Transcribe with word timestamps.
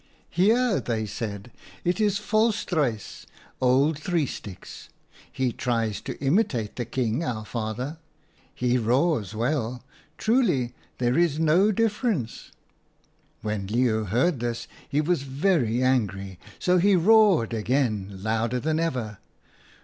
"'Hear,' 0.31 0.79
they 0.79 1.05
said, 1.05 1.51
'it 1.83 2.01
is 2.01 2.17
Volstruis, 2.17 3.27
old 3.61 3.99
Three 3.99 4.25
Sticks. 4.25 4.89
He 5.31 5.51
tries 5.53 6.01
to 6.01 6.19
imitate 6.19 6.75
the 6.75 6.85
King, 6.85 7.23
our 7.23 7.45
father. 7.45 7.99
He 8.55 8.79
roars 8.79 9.35
well. 9.35 9.83
Truly 10.17 10.73
there 10.97 11.15
is 11.19 11.37
no 11.37 11.71
difference.'" 11.71 12.51
When 13.43 13.67
Leeuw 13.67 14.05
heard 14.07 14.39
this 14.39 14.67
he 14.89 15.01
was 15.01 15.21
very 15.21 15.83
angry, 15.83 16.39
so 16.57 16.79
he 16.79 16.95
roared 16.95 17.53
again, 17.53 18.09
louder 18.23 18.59
than 18.59 18.79
ever. 18.79 19.19